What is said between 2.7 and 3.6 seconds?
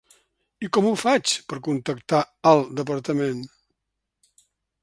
departament?